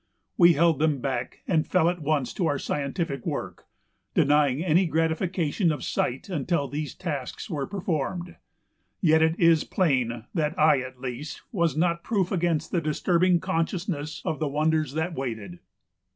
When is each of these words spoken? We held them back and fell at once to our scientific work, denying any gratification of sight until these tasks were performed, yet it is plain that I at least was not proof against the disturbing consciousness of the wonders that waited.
We 0.35 0.53
held 0.53 0.79
them 0.79 0.99
back 0.99 1.43
and 1.47 1.67
fell 1.67 1.87
at 1.87 1.99
once 2.01 2.33
to 2.33 2.47
our 2.47 2.57
scientific 2.57 3.23
work, 3.23 3.67
denying 4.15 4.63
any 4.65 4.87
gratification 4.87 5.71
of 5.71 5.83
sight 5.83 6.27
until 6.27 6.67
these 6.67 6.95
tasks 6.95 7.51
were 7.51 7.67
performed, 7.67 8.37
yet 8.99 9.21
it 9.21 9.39
is 9.39 9.63
plain 9.63 10.25
that 10.33 10.57
I 10.57 10.79
at 10.79 10.99
least 11.01 11.43
was 11.51 11.77
not 11.77 12.03
proof 12.03 12.31
against 12.31 12.71
the 12.71 12.81
disturbing 12.81 13.39
consciousness 13.39 14.23
of 14.25 14.39
the 14.39 14.47
wonders 14.49 14.95
that 14.95 15.13
waited. 15.13 15.59